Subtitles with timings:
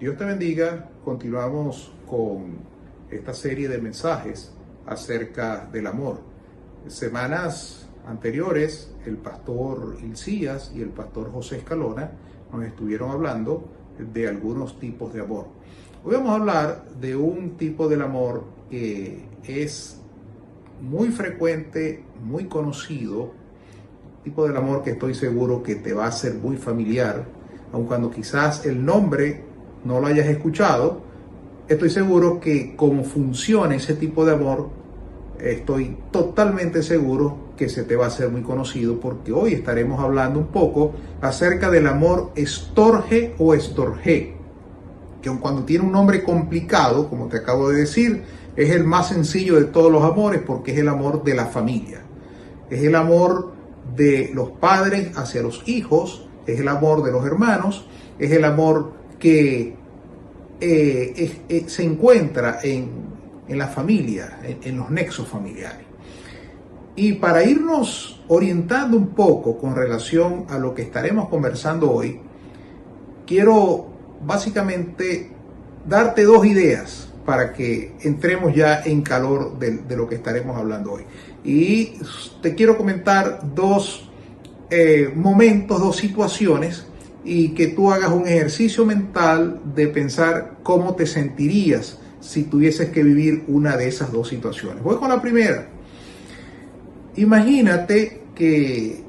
[0.00, 0.90] Dios te bendiga.
[1.04, 2.56] Continuamos con
[3.12, 4.52] esta serie de mensajes
[4.86, 6.18] acerca del amor.
[6.88, 12.10] Semanas anteriores, el pastor Ilcías y el pastor José Escalona
[12.52, 13.68] nos estuvieron hablando
[14.12, 15.46] de algunos tipos de amor.
[16.02, 20.00] Hoy vamos a hablar de un tipo del amor que es
[20.82, 23.32] muy frecuente, muy conocido,
[24.24, 27.24] tipo del amor que estoy seguro que te va a ser muy familiar,
[27.72, 29.53] aun cuando quizás el nombre
[29.84, 31.00] no lo hayas escuchado,
[31.68, 34.70] estoy seguro que como funciona ese tipo de amor,
[35.38, 40.40] estoy totalmente seguro que se te va a hacer muy conocido porque hoy estaremos hablando
[40.40, 44.34] un poco acerca del amor estorge o estorge,
[45.22, 48.24] que aun cuando tiene un nombre complicado, como te acabo de decir,
[48.56, 52.02] es el más sencillo de todos los amores porque es el amor de la familia,
[52.70, 53.52] es el amor
[53.96, 57.86] de los padres hacia los hijos, es el amor de los hermanos,
[58.18, 58.92] es el amor
[59.24, 59.74] que
[60.60, 62.90] eh, eh, se encuentra en,
[63.48, 65.86] la familia, en, los nexos familiares.
[66.94, 72.20] Y para irnos orientando un poco con relación a lo que estaremos conversando hoy,
[73.26, 73.86] quiero
[74.26, 75.30] básicamente
[75.88, 81.04] darte dos ideas para que entremos ya en calor de, lo que estaremos hablando hoy.
[81.44, 81.94] Y
[82.42, 84.06] te quiero comentar dos
[84.68, 86.88] eh, momentos, dos situaciones
[87.24, 93.02] y que tú hagas un ejercicio mental de pensar cómo te sentirías si tuvieses que
[93.02, 94.82] vivir una de esas dos situaciones.
[94.82, 95.68] Voy con la primera.
[97.16, 99.02] Imagínate que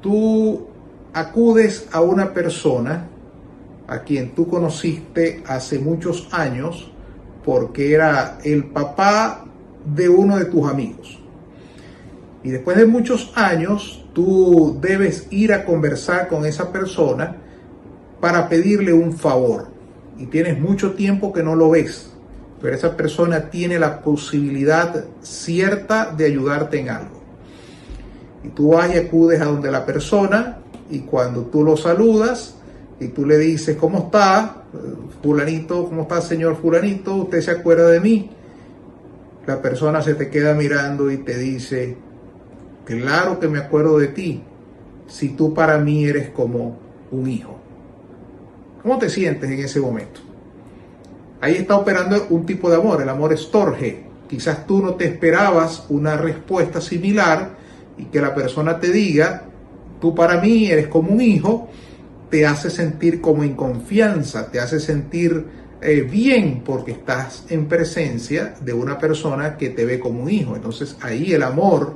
[0.00, 0.66] tú
[1.12, 3.08] acudes a una persona
[3.88, 6.92] a quien tú conociste hace muchos años
[7.44, 9.44] porque era el papá
[9.84, 11.20] de uno de tus amigos.
[12.42, 17.36] Y después de muchos años, tú debes ir a conversar con esa persona
[18.26, 19.68] para pedirle un favor
[20.18, 22.10] y tienes mucho tiempo que no lo ves,
[22.60, 27.22] pero esa persona tiene la posibilidad cierta de ayudarte en algo.
[28.42, 30.58] Y tú vas y acudes a donde la persona
[30.90, 32.56] y cuando tú lo saludas
[32.98, 34.64] y tú le dices, ¿cómo está?
[35.22, 37.14] Fulanito, ¿cómo está señor Fulanito?
[37.14, 38.30] ¿Usted se acuerda de mí?
[39.46, 41.96] La persona se te queda mirando y te dice,
[42.86, 44.42] claro que me acuerdo de ti,
[45.06, 46.76] si tú para mí eres como
[47.12, 47.65] un hijo.
[48.86, 50.20] ¿Cómo te sientes en ese momento?
[51.40, 54.04] Ahí está operando un tipo de amor, el amor estorge.
[54.28, 57.56] Quizás tú no te esperabas una respuesta similar
[57.98, 59.42] y que la persona te diga,
[60.00, 61.68] tú para mí eres como un hijo,
[62.30, 65.44] te hace sentir como en confianza, te hace sentir
[65.80, 70.54] eh, bien porque estás en presencia de una persona que te ve como un hijo.
[70.54, 71.94] Entonces ahí el amor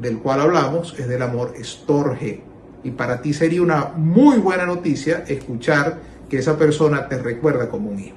[0.00, 2.45] del cual hablamos es del amor estorge.
[2.86, 5.98] Y para ti sería una muy buena noticia escuchar
[6.28, 8.16] que esa persona te recuerda como un hijo.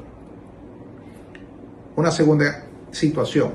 [1.95, 3.53] Una segunda situación,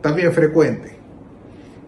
[0.00, 0.96] también frecuente.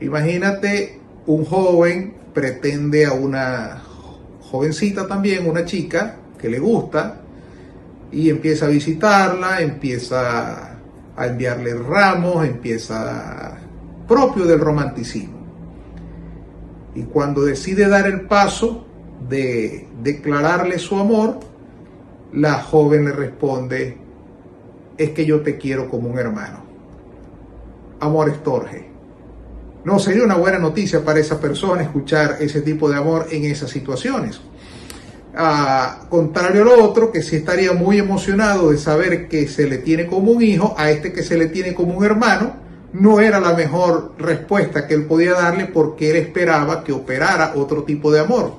[0.02, 3.82] Imagínate un joven pretende a una
[4.42, 7.22] jovencita también, una chica que le gusta,
[8.12, 10.76] y empieza a visitarla, empieza
[11.16, 13.56] a enviarle ramos, empieza
[14.06, 15.37] propio del romanticismo.
[16.98, 18.84] Y cuando decide dar el paso
[19.28, 21.38] de declararle su amor,
[22.32, 23.96] la joven le responde,
[24.96, 26.64] es que yo te quiero como un hermano.
[28.00, 28.88] Amor estorge.
[29.84, 33.70] No sería una buena noticia para esa persona escuchar ese tipo de amor en esas
[33.70, 34.40] situaciones.
[35.36, 39.78] A contrario a lo otro, que sí estaría muy emocionado de saber que se le
[39.78, 42.54] tiene como un hijo, a este que se le tiene como un hermano,
[42.92, 47.84] no era la mejor respuesta que él podía darle porque él esperaba que operara otro
[47.84, 48.54] tipo de amor.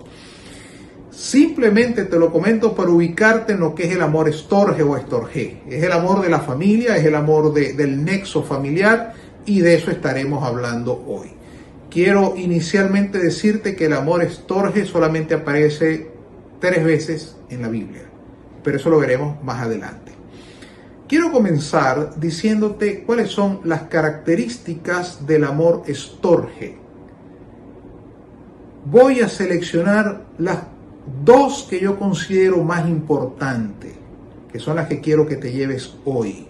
[1.11, 5.61] Simplemente te lo comento para ubicarte en lo que es el amor estorge o estorge.
[5.67, 9.13] Es el amor de la familia, es el amor del nexo familiar
[9.45, 11.31] y de eso estaremos hablando hoy.
[11.89, 16.11] Quiero inicialmente decirte que el amor estorge solamente aparece
[16.59, 18.03] tres veces en la Biblia,
[18.63, 20.18] pero eso lo veremos más adelante.
[21.09, 26.77] Quiero comenzar diciéndote cuáles son las características del amor estorge.
[28.85, 30.59] Voy a seleccionar las
[31.25, 33.93] dos que yo considero más importantes,
[34.51, 36.45] que son las que quiero que te lleves hoy.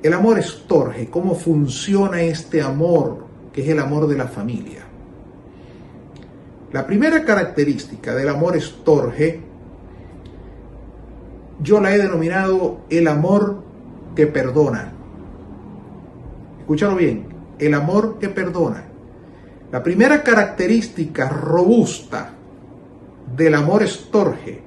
[0.00, 4.84] El amor estorge, cómo funciona este amor, que es el amor de la familia.
[6.70, 9.40] La primera característica del amor estorge
[11.64, 13.62] yo la he denominado el amor
[14.14, 14.92] que perdona.
[16.60, 17.26] Escúchalo bien,
[17.58, 18.84] el amor que perdona.
[19.72, 22.32] La primera característica robusta
[23.34, 24.62] del amor estorge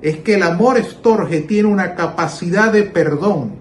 [0.00, 3.58] es que el amor estorge tiene una capacidad de perdón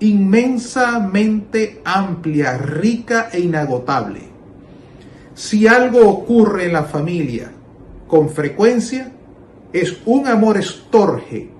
[0.00, 4.22] inmensamente amplia, rica e inagotable.
[5.34, 7.50] Si algo ocurre en la familia
[8.06, 9.12] con frecuencia,
[9.72, 11.57] es un amor estorge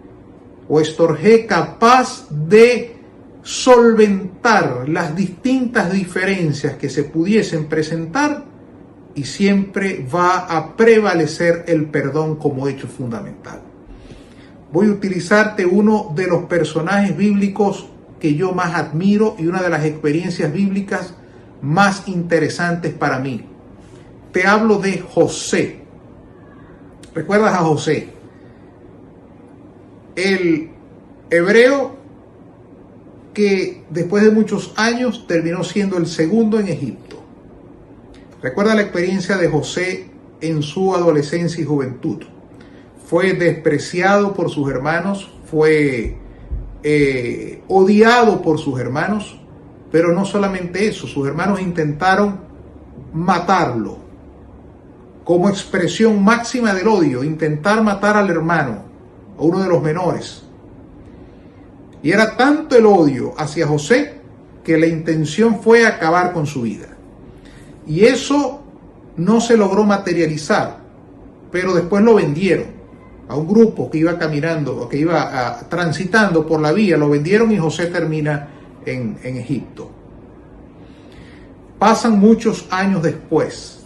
[0.68, 2.96] o estorge capaz de
[3.42, 8.44] solventar las distintas diferencias que se pudiesen presentar
[9.14, 13.62] y siempre va a prevalecer el perdón como hecho fundamental.
[14.70, 17.88] Voy a utilizarte uno de los personajes bíblicos
[18.20, 21.14] que yo más admiro y una de las experiencias bíblicas
[21.62, 23.46] más interesantes para mí.
[24.32, 25.80] Te hablo de José.
[27.14, 28.17] ¿Recuerdas a José?
[30.18, 30.70] El
[31.30, 31.96] hebreo
[33.34, 37.22] que después de muchos años terminó siendo el segundo en Egipto.
[38.42, 40.10] Recuerda la experiencia de José
[40.40, 42.24] en su adolescencia y juventud.
[43.06, 46.16] Fue despreciado por sus hermanos, fue
[46.82, 49.38] eh, odiado por sus hermanos,
[49.92, 52.40] pero no solamente eso, sus hermanos intentaron
[53.12, 53.98] matarlo
[55.22, 58.87] como expresión máxima del odio, intentar matar al hermano,
[59.38, 60.42] a uno de los menores.
[62.02, 64.18] Y era tanto el odio hacia José
[64.62, 66.88] que la intención fue acabar con su vida.
[67.86, 68.62] Y eso
[69.16, 70.78] no se logró materializar,
[71.50, 72.66] pero después lo vendieron
[73.28, 77.58] a un grupo que iba caminando, que iba transitando por la vía, lo vendieron y
[77.58, 78.48] José termina
[78.84, 79.90] en, en Egipto.
[81.78, 83.78] Pasan muchos años después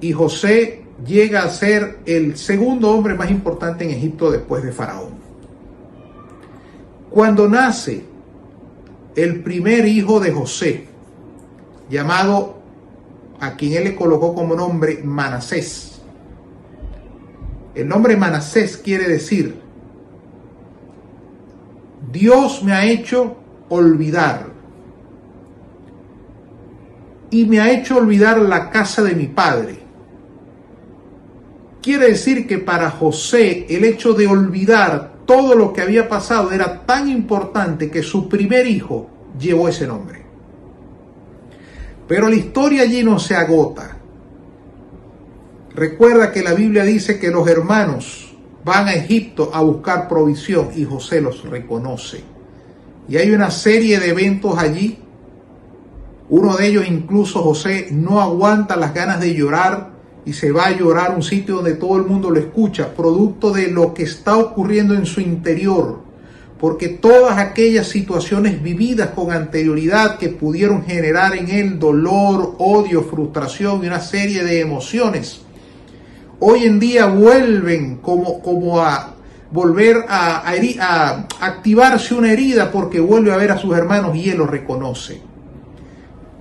[0.00, 5.14] y José llega a ser el segundo hombre más importante en Egipto después de Faraón.
[7.10, 8.04] Cuando nace
[9.14, 10.86] el primer hijo de José,
[11.88, 12.56] llamado
[13.40, 16.00] a quien él le colocó como nombre Manasés,
[17.74, 19.60] el nombre Manasés quiere decir,
[22.10, 23.36] Dios me ha hecho
[23.68, 24.46] olvidar
[27.30, 29.85] y me ha hecho olvidar la casa de mi padre.
[31.86, 36.84] Quiere decir que para José el hecho de olvidar todo lo que había pasado era
[36.84, 40.20] tan importante que su primer hijo llevó ese nombre.
[42.08, 43.98] Pero la historia allí no se agota.
[45.76, 50.82] Recuerda que la Biblia dice que los hermanos van a Egipto a buscar provisión y
[50.82, 52.20] José los reconoce.
[53.08, 54.98] Y hay una serie de eventos allí.
[56.30, 59.94] Uno de ellos incluso José no aguanta las ganas de llorar
[60.26, 63.68] y se va a llorar un sitio donde todo el mundo lo escucha, producto de
[63.68, 66.00] lo que está ocurriendo en su interior.
[66.58, 73.84] Porque todas aquellas situaciones vividas con anterioridad que pudieron generar en él dolor, odio, frustración
[73.84, 75.42] y una serie de emociones,
[76.40, 79.14] hoy en día vuelven como, como a
[79.52, 84.38] volver a, a, activarse una herida porque vuelve a ver a sus hermanos y él
[84.38, 85.20] los reconoce.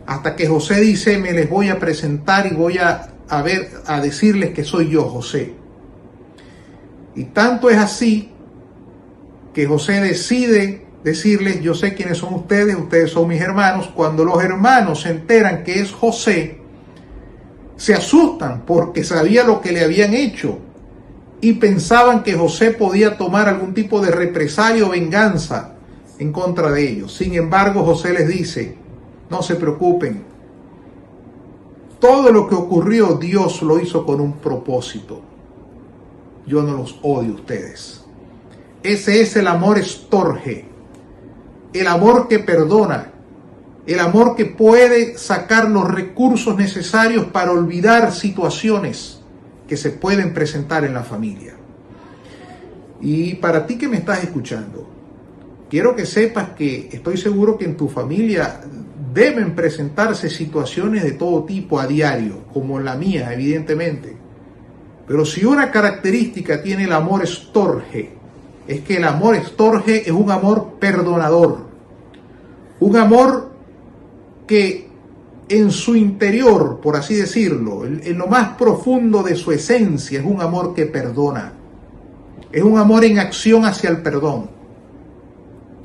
[0.07, 4.01] Hasta que José dice, me les voy a presentar y voy a, a ver, a
[4.01, 5.53] decirles que soy yo, José.
[7.15, 8.31] Y tanto es así
[9.53, 13.89] que José decide decirles, yo sé quiénes son ustedes, ustedes son mis hermanos.
[13.95, 16.59] Cuando los hermanos se enteran que es José,
[17.77, 20.59] se asustan porque sabía lo que le habían hecho
[21.41, 25.75] y pensaban que José podía tomar algún tipo de represalia o venganza
[26.17, 27.13] en contra de ellos.
[27.13, 28.75] Sin embargo, José les dice,
[29.29, 30.23] no se preocupen,
[31.99, 35.21] todo lo que ocurrió Dios lo hizo con un propósito.
[36.45, 38.03] Yo no los odio a ustedes.
[38.83, 40.65] Ese es el amor estorge,
[41.73, 43.11] el amor que perdona,
[43.87, 49.21] el amor que puede sacar los recursos necesarios para olvidar situaciones
[49.67, 51.55] que se pueden presentar en la familia.
[53.01, 54.87] Y para ti que me estás escuchando,
[55.69, 58.61] quiero que sepas que estoy seguro que en tu familia
[59.15, 64.13] deben presentarse situaciones de todo tipo a diario, como la mía, evidentemente.
[65.07, 68.11] Pero si una característica tiene el amor estorge,
[68.67, 71.65] es que el amor estorge es un amor perdonador,
[72.81, 73.51] un amor
[74.45, 74.89] que
[75.47, 80.41] en su interior, por así decirlo, en, lo más profundo de su esencia, es un
[80.41, 81.53] amor que perdona.
[82.51, 84.49] Es un amor en acción hacia el perdón.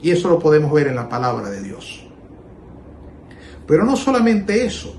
[0.02, 2.09] Y eso lo podemos ver en la palabra de Dios.
[3.70, 4.94] Pero no solamente eso.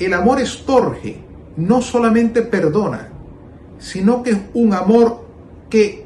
[0.00, 1.18] El amor estorge,
[1.56, 3.10] no solamente perdona,
[3.78, 5.24] sino que es un amor
[5.70, 6.04] que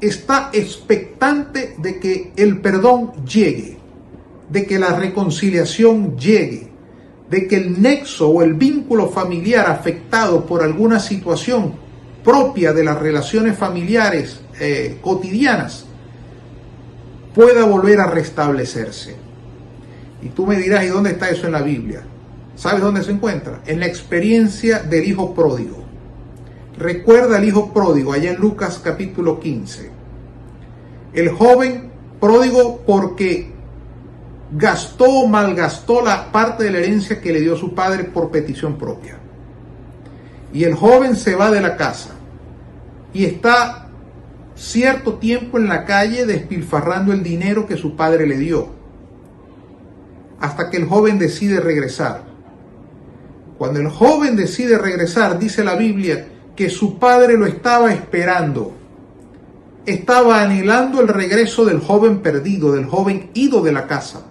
[0.00, 3.84] está expectante de que el perdón llegue
[4.48, 6.68] de que la reconciliación llegue,
[7.30, 11.74] de que el nexo o el vínculo familiar afectado por alguna situación
[12.22, 15.86] propia de las relaciones familiares eh, cotidianas
[17.34, 19.23] pueda volver a restablecerse.
[20.24, 22.02] Y tú me dirás, ¿y dónde está eso en la Biblia?
[22.56, 23.60] ¿Sabes dónde se encuentra?
[23.66, 25.84] En la experiencia del hijo pródigo.
[26.78, 29.90] Recuerda al hijo pródigo allá en Lucas capítulo 15.
[31.12, 31.90] El joven
[32.20, 33.52] pródigo porque
[34.50, 39.18] gastó, malgastó la parte de la herencia que le dio su padre por petición propia.
[40.52, 42.14] Y el joven se va de la casa
[43.12, 43.88] y está
[44.56, 48.83] cierto tiempo en la calle despilfarrando el dinero que su padre le dio,
[50.44, 52.22] hasta que el joven decide regresar.
[53.56, 58.74] Cuando el joven decide regresar, dice la Biblia, que su padre lo estaba esperando.
[59.86, 64.26] Estaba anhelando el regreso del joven perdido, del joven ido de la casa.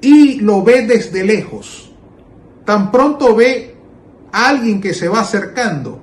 [0.00, 1.92] Y lo ve desde lejos.
[2.64, 3.74] Tan pronto ve
[4.32, 6.00] a alguien que se va acercando.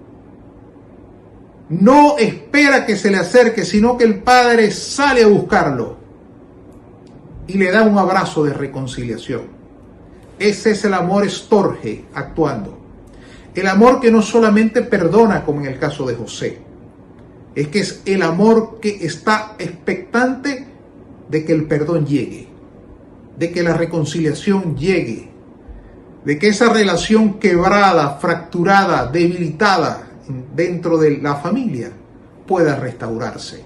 [1.70, 6.01] No espera que se le acerque, sino que el padre sale a buscarlo
[7.54, 9.42] y le da un abrazo de reconciliación.
[10.40, 12.78] Ese es el amor estorge actuando.
[13.54, 16.60] El amor que no solamente perdona, como en el caso de José,
[17.54, 20.66] es que es el amor que está expectante
[21.30, 22.48] de que el perdón llegue,
[23.38, 25.30] de que la reconciliación llegue,
[26.24, 30.08] de que esa relación quebrada, fracturada, debilitada
[30.56, 31.92] dentro de la familia
[32.48, 33.66] pueda restaurarse.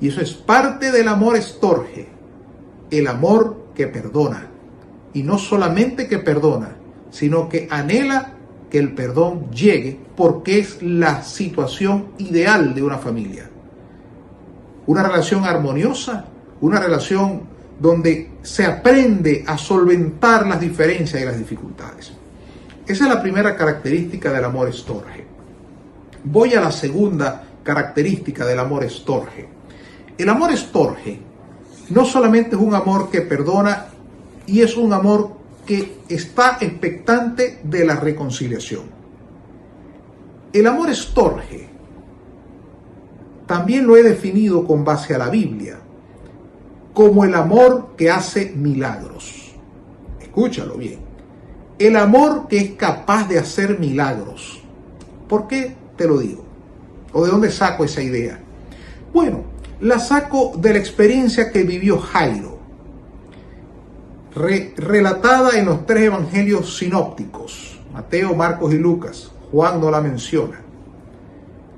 [0.00, 2.15] Y eso es parte del amor estorge,
[2.90, 4.48] el amor que perdona.
[5.12, 6.76] Y no solamente que perdona,
[7.10, 8.32] sino que anhela
[8.70, 13.48] que el perdón llegue porque es la situación ideal de una familia.
[14.86, 16.26] Una relación armoniosa,
[16.60, 17.42] una relación
[17.78, 22.12] donde se aprende a solventar las diferencias y las dificultades.
[22.86, 25.26] Esa es la primera característica del amor estorge.
[26.24, 29.48] Voy a la segunda característica del amor estorge.
[30.16, 31.20] El amor estorge
[31.90, 33.86] no solamente es un amor que perdona
[34.46, 35.30] y es un amor
[35.66, 38.84] que está expectante de la reconciliación.
[40.52, 41.76] El amor estorge
[43.46, 45.78] también lo he definido con base a la Biblia
[46.92, 49.54] como el amor que hace milagros.
[50.20, 50.98] Escúchalo bien.
[51.78, 54.62] El amor que es capaz de hacer milagros.
[55.28, 56.44] ¿Por qué te lo digo?
[57.12, 58.40] ¿O de dónde saco esa idea?
[59.12, 59.44] Bueno,
[59.80, 62.56] la saco de la experiencia que vivió Jairo
[64.34, 69.30] relatada en los tres evangelios sinópticos, Mateo, Marcos y Lucas.
[69.50, 70.60] Juan no la menciona.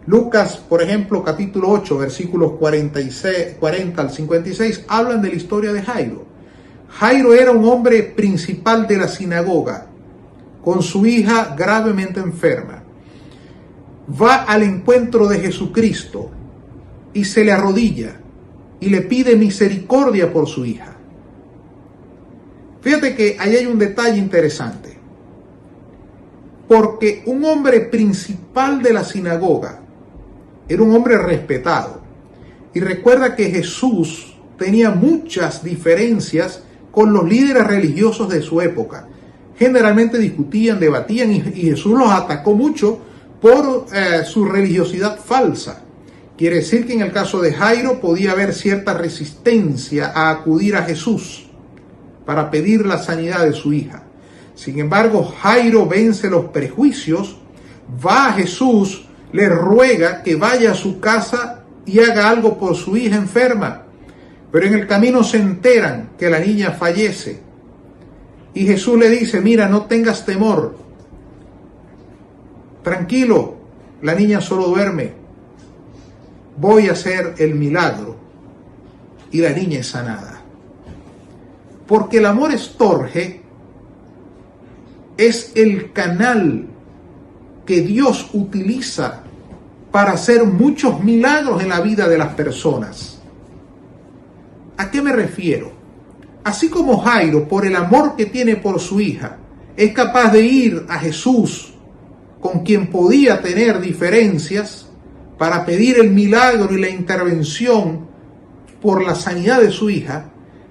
[0.07, 5.83] Lucas, por ejemplo, capítulo 8, versículos 46, 40 al 56, hablan de la historia de
[5.83, 6.25] Jairo.
[6.88, 9.87] Jairo era un hombre principal de la sinagoga,
[10.64, 12.83] con su hija gravemente enferma.
[14.21, 16.31] Va al encuentro de Jesucristo
[17.18, 18.14] y se le arrodilla
[18.78, 20.94] y le pide misericordia por su hija.
[22.80, 24.96] Fíjate que ahí hay un detalle interesante.
[26.68, 29.80] Porque un hombre principal de la sinagoga
[30.68, 32.00] era un hombre respetado.
[32.72, 39.08] Y recuerda que Jesús tenía muchas diferencias con los líderes religiosos de su época.
[39.58, 43.00] Generalmente discutían, debatían y, Jesús los atacó mucho
[43.40, 45.82] por eh, su religiosidad falsa.
[46.38, 50.85] Quiere decir que en el caso de Jairo podía haber cierta resistencia a acudir a
[50.85, 51.49] Jesús
[52.25, 54.04] para pedir la sanidad de su hija.
[54.54, 57.38] Sin embargo, Jairo vence los prejuicios,
[58.07, 62.97] va a Jesús, le ruega que vaya a su casa y haga algo por su
[62.97, 63.83] hija enferma.
[64.52, 67.40] Pero en el camino se enteran que la niña fallece.
[68.54, 70.76] Y Jesús le dice, mira, no tengas temor.
[72.85, 73.57] Tranquilo,
[74.02, 75.17] la niña solo duerme.
[76.61, 78.17] Voy a hacer el milagro.
[79.31, 80.41] Y la niña es sanada.
[81.87, 83.43] Porque el amor estorge
[85.17, 86.67] es el canal
[87.67, 89.23] que Dios utiliza
[89.91, 93.19] para hacer muchos milagros en la vida de las personas.
[94.77, 95.73] ¿A qué me refiero?
[96.45, 99.38] Así como Jairo, por el amor que tiene por su hija,
[99.77, 101.75] es capaz de ir a Jesús,
[102.41, 104.88] con quien podía tener diferencias,
[105.38, 108.09] para pedir el milagro y la intervención
[108.83, 110.30] por la sanidad de su hija,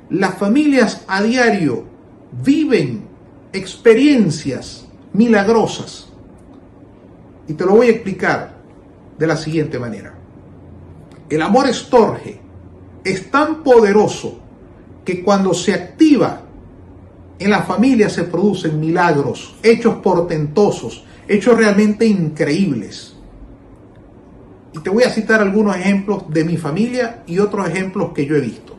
[0.09, 1.85] las familias a diario
[2.43, 3.07] viven
[3.53, 6.09] experiencias milagrosas.
[7.47, 8.57] Y te lo voy a explicar
[9.17, 10.13] de la siguiente manera.
[11.29, 12.39] El amor estorge
[13.03, 14.39] es tan poderoso
[15.05, 16.41] que cuando se activa
[17.39, 23.16] en la familia se producen milagros, hechos portentosos, hechos realmente increíbles.
[24.83, 28.41] Te voy a citar algunos ejemplos de mi familia y otros ejemplos que yo he
[28.41, 28.75] visto.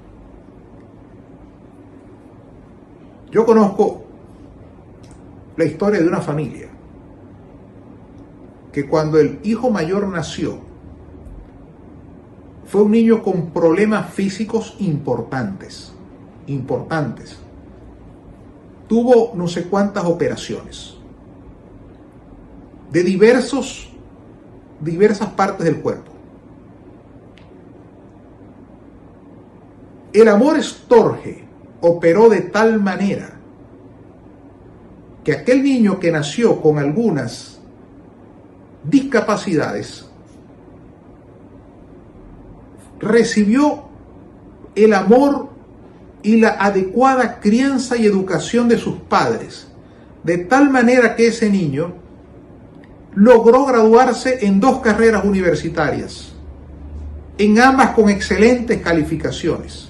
[3.31, 4.05] Yo conozco
[5.57, 6.69] la historia de una familia
[8.73, 10.59] que cuando el hijo mayor nació,
[12.67, 15.93] fue un niño con problemas físicos importantes,
[16.47, 17.39] importantes.
[18.87, 20.95] Tuvo no sé cuántas operaciones
[22.93, 23.88] de diversos,
[24.81, 26.13] diversas partes del cuerpo.
[30.13, 31.45] El amor estorge
[31.81, 33.39] operó de tal manera
[35.23, 37.61] que aquel niño que nació con algunas
[38.85, 40.07] discapacidades
[43.01, 43.85] recibió
[44.75, 45.51] el amor
[46.23, 49.69] y la adecuada crianza y educación de sus padres,
[50.25, 51.95] de tal manera que ese niño
[53.15, 56.33] logró graduarse en dos carreras universitarias,
[57.37, 59.89] en ambas con excelentes calificaciones.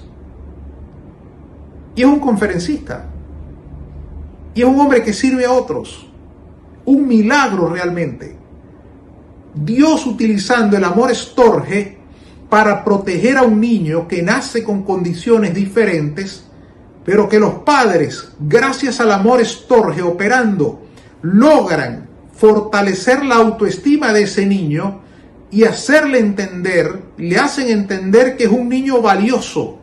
[1.95, 3.05] Y es un conferencista,
[4.53, 6.07] y es un hombre que sirve a otros,
[6.85, 8.35] un milagro realmente.
[9.53, 11.97] Dios utilizando el amor estorge
[12.49, 16.45] para proteger a un niño que nace con condiciones diferentes,
[17.05, 20.81] pero que los padres, gracias al amor estorge operando,
[21.21, 22.08] logran
[22.39, 25.01] fortalecer la autoestima de ese niño
[25.51, 29.77] y hacerle entender, le hacen entender que es un niño valioso,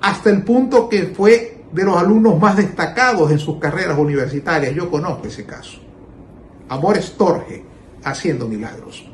[0.00, 4.74] hasta el punto que fue de los alumnos más destacados en sus carreras universitarias.
[4.74, 5.80] Yo conozco ese caso.
[6.68, 7.64] Amor estorge
[8.04, 9.04] haciendo milagros.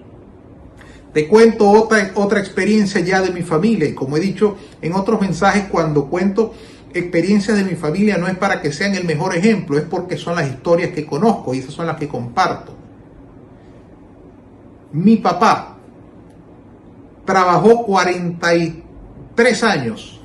[1.14, 5.20] Te cuento otra, otra experiencia ya de mi familia y como he dicho en otros
[5.20, 6.52] mensajes cuando cuento
[6.92, 10.37] experiencias de mi familia no es para que sean el mejor ejemplo, es porque son
[10.37, 12.75] las historias que conozco y esas son las que comparto.
[14.92, 15.76] Mi papá
[17.25, 20.21] trabajó 43 años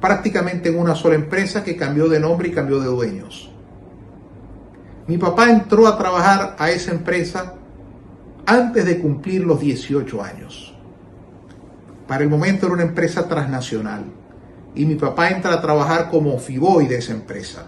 [0.00, 3.50] prácticamente en una sola empresa que cambió de nombre y cambió de dueños.
[5.06, 7.54] Mi papá entró a trabajar a esa empresa
[8.46, 10.74] antes de cumplir los 18 años.
[12.06, 14.04] Para el momento era una empresa transnacional
[14.74, 17.66] y mi papá entra a trabajar como fiboy de esa empresa.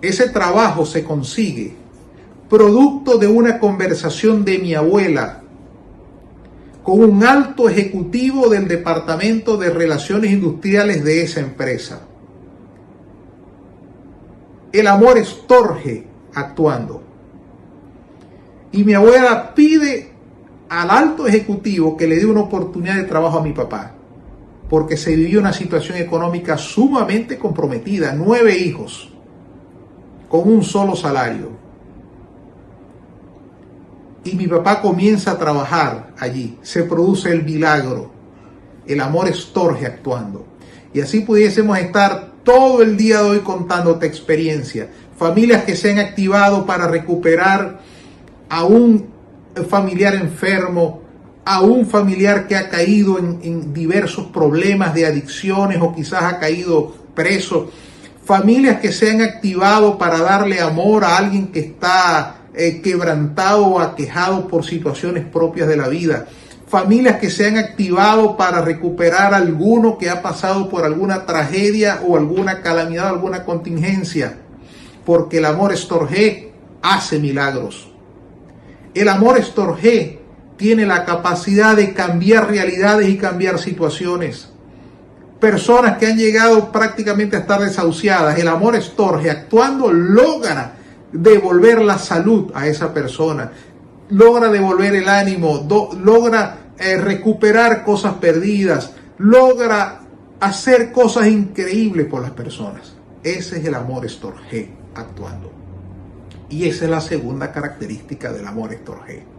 [0.00, 1.74] Ese trabajo se consigue
[2.48, 5.42] producto de una conversación de mi abuela
[6.82, 12.00] con un alto ejecutivo del Departamento de Relaciones Industriales de esa empresa.
[14.72, 17.02] El amor estorge actuando.
[18.72, 20.12] Y mi abuela pide
[20.68, 23.94] al alto ejecutivo que le dé una oportunidad de trabajo a mi papá,
[24.68, 29.10] porque se vivió una situación económica sumamente comprometida, nueve hijos,
[30.28, 31.50] con un solo salario.
[34.24, 38.10] Y mi papá comienza a trabajar allí, se produce el milagro,
[38.86, 40.44] el amor estorge actuando.
[40.92, 45.98] Y así pudiésemos estar todo el día de hoy contándote experiencia, familias que se han
[45.98, 47.80] activado para recuperar
[48.48, 49.06] a un
[49.68, 51.02] familiar enfermo,
[51.48, 56.94] a un familiar que ha caído en, diversos problemas de adicciones o quizás ha caído
[57.14, 57.70] preso,
[58.22, 63.80] familias que se han activado para darle amor a alguien que está eh, quebrantado o
[63.80, 66.26] aquejado por situaciones propias de la vida,
[66.66, 72.02] familias que se han activado para recuperar a alguno que ha pasado por alguna tragedia
[72.06, 74.36] o alguna calamidad, alguna contingencia,
[75.06, 77.90] porque el amor estorge hace milagros.
[78.92, 80.18] El amor estorge
[80.58, 84.50] tiene la capacidad de cambiar realidades y cambiar situaciones.
[85.40, 90.74] Personas que han llegado prácticamente a estar desahuciadas, el amor estorge actuando logra
[91.12, 93.52] devolver la salud a esa persona,
[94.10, 95.66] logra devolver el ánimo,
[96.02, 100.00] logra eh, recuperar cosas perdidas, logra
[100.40, 102.94] hacer cosas increíbles por las personas.
[103.22, 105.52] Ese es el amor estorge actuando.
[106.48, 109.37] Y esa es la segunda característica del amor estorge.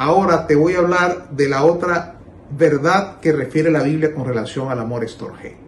[0.00, 2.14] Ahora te voy a hablar de la otra
[2.56, 5.58] verdad que refiere la Biblia con relación al amor estorge.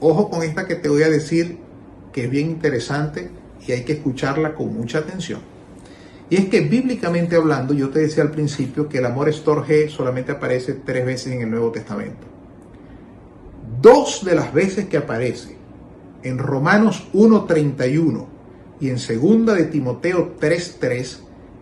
[0.00, 1.58] Ojo con esta que te voy a decir
[2.10, 3.28] que es bien interesante
[3.66, 5.40] y hay que escucharla con mucha atención.
[6.30, 10.32] Y es que bíblicamente hablando, yo te decía al principio que el amor estorge solamente
[10.32, 12.26] aparece tres veces en el Nuevo Testamento.
[13.82, 15.54] Dos de las veces que aparece
[16.22, 18.24] en Romanos 1.31
[18.80, 21.18] y en segunda de Timoteo 3:3,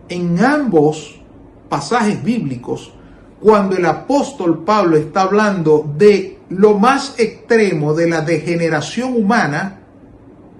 [0.07, 1.24] en ambos
[1.69, 2.93] pasajes bíblicos,
[3.39, 9.79] cuando el apóstol Pablo está hablando de lo más extremo de la degeneración humana,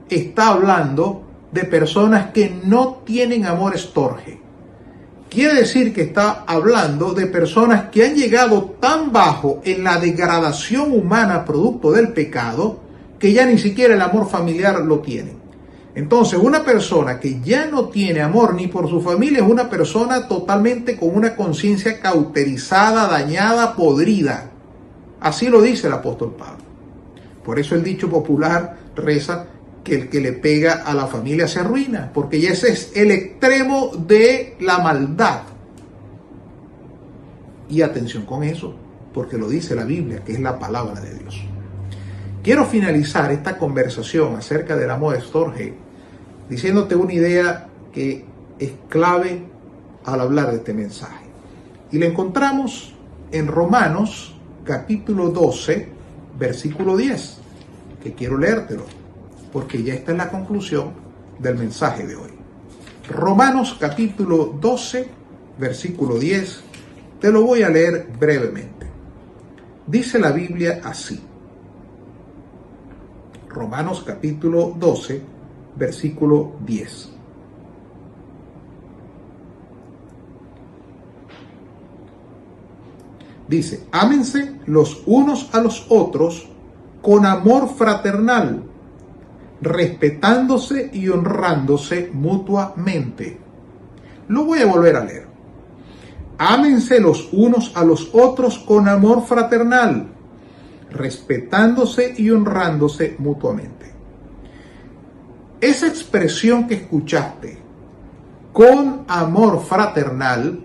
[0.09, 4.39] está hablando de personas que no tienen amor estorge.
[5.29, 10.91] Quiere decir que está hablando de personas que han llegado tan bajo en la degradación
[10.91, 12.79] humana producto del pecado
[13.19, 15.44] que ya ni siquiera el amor familiar lo tienen.
[15.95, 20.27] Entonces, una persona que ya no tiene amor ni por su familia es una persona
[20.27, 24.51] totalmente con una conciencia cauterizada, dañada, podrida.
[25.21, 26.65] Así lo dice el apóstol Pablo.
[27.45, 29.47] Por eso el dicho popular reza
[29.85, 33.11] que el que le pega a la familia se arruina, porque ya ese es el
[33.11, 35.43] extremo de la maldad.
[37.69, 38.75] Y atención con eso,
[39.13, 41.41] porque lo dice la Biblia, que es la palabra de Dios.
[42.43, 45.84] Quiero finalizar esta conversación acerca del amor de Storge
[46.49, 48.25] diciéndote una idea que
[48.59, 49.43] es clave
[50.05, 51.25] al hablar de este mensaje.
[51.91, 52.93] Y la encontramos
[53.31, 55.89] en Romanos capítulo 12,
[56.37, 57.37] versículo 10,
[58.03, 58.83] que quiero leértelo,
[59.51, 60.91] porque ya está en la conclusión
[61.39, 62.31] del mensaje de hoy.
[63.09, 65.07] Romanos capítulo 12,
[65.59, 66.61] versículo 10,
[67.19, 68.87] te lo voy a leer brevemente.
[69.87, 71.21] Dice la Biblia así.
[73.49, 75.34] Romanos capítulo 12,
[75.75, 77.11] versículo 10.
[83.47, 86.49] Dice, ámense los unos a los otros
[87.01, 88.63] con amor fraternal,
[89.61, 93.39] respetándose y honrándose mutuamente.
[94.27, 95.27] Lo voy a volver a leer.
[96.37, 100.07] Ámense los unos a los otros con amor fraternal,
[100.89, 103.94] respetándose y honrándose mutuamente.
[105.65, 107.57] Esa expresión que escuchaste
[108.53, 110.59] con amor fraternal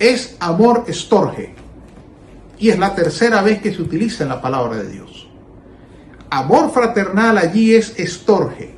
[0.00, 1.54] es amor estorge.
[2.58, 5.30] Y es la tercera vez que se utiliza en la palabra de Dios.
[6.28, 8.74] Amor fraternal allí es estorge.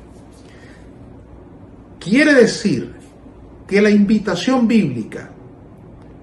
[1.99, 2.95] Quiere decir
[3.67, 5.31] que la invitación bíblica,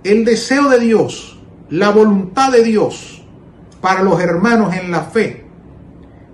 [0.04, 1.40] el deseo de Dios,
[1.72, 3.24] la voluntad de Dios
[3.82, 5.46] para los hermanos en la fe,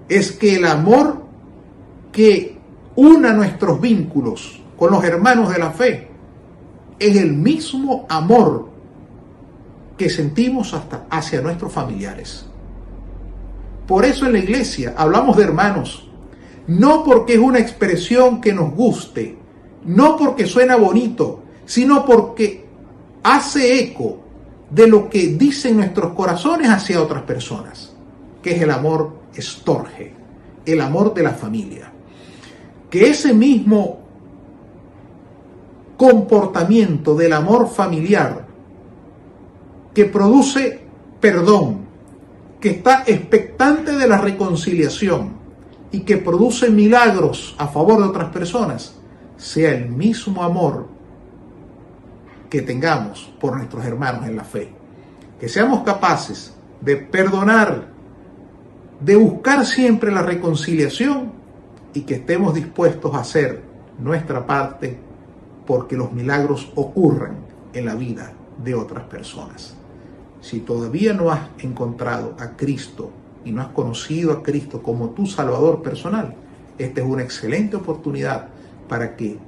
[0.09, 1.23] es que el amor
[2.11, 2.54] que
[2.95, 6.07] una nuestros vínculos con los hermanos de la fe
[6.97, 8.69] es el mismo amor
[9.97, 12.45] que sentimos hasta hacia nuestros familiares.
[13.87, 16.09] Por eso en la iglesia hablamos de hermanos,
[16.67, 19.37] no porque es una expresión que nos guste,
[19.85, 22.65] no porque suena bonito, sino porque
[23.23, 24.19] hace eco
[24.69, 27.93] de lo que dicen nuestros corazones hacia otras personas,
[28.41, 30.13] que es el amor estorge,
[30.65, 31.91] el amor de la familia
[32.95, 33.99] que ese mismo
[35.97, 38.45] comportamiento del amor familiar
[39.93, 40.81] que produce
[41.19, 41.87] perdón,
[42.61, 45.33] que está expectante de la reconciliación
[45.91, 48.95] y que produce milagros a favor de otras personas,
[49.35, 50.87] sea el mismo amor
[52.49, 54.71] que tengamos por nuestros hermanos en la fe.
[55.37, 57.89] Que seamos capaces de perdonar,
[59.01, 61.34] de buscar siempre la reconciliación
[61.95, 63.63] y que estemos dispuestos a hacer
[63.97, 64.99] nuestra parte
[65.65, 67.37] porque los milagros ocurran
[67.73, 69.75] en la vida de otras personas.
[70.41, 73.09] Si todavía no has encontrado a Cristo
[73.43, 76.35] y no has conocido a Cristo como tu Salvador personal,
[76.77, 78.49] esta es una excelente oportunidad
[78.87, 79.39] para que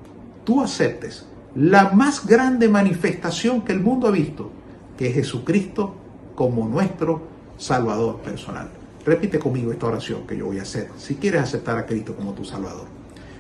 [0.44, 4.50] tú aceptes la más grande manifestación que el mundo ha visto,
[4.98, 5.96] que es Jesucristo
[6.36, 7.22] como nuestro
[7.58, 8.70] Salvador personal.
[9.08, 12.34] Repite conmigo esta oración que yo voy a hacer si quieres aceptar a Cristo como
[12.34, 12.88] tu Salvador.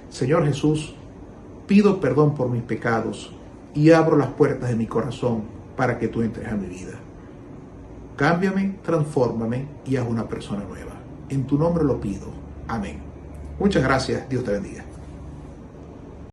[0.10, 0.95] Señor Jesús,
[1.67, 3.34] pido perdón por mis pecados
[3.75, 5.43] y abro las puertas de mi corazón
[5.75, 6.93] para que tú entres a mi vida.
[8.15, 10.93] Cámbiame, transfórmame y haz una persona nueva.
[11.27, 12.27] En tu nombre lo pido.
[12.69, 12.99] Amén.
[13.60, 14.30] Muchas gracias.
[14.30, 14.87] Dios te bendiga.